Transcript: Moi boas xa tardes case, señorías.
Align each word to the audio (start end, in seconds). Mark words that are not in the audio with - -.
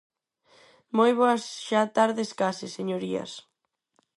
Moi 0.97 1.11
boas 1.19 1.43
xa 1.65 1.81
tardes 1.97 2.31
case, 2.39 2.65
señorías. 2.77 3.31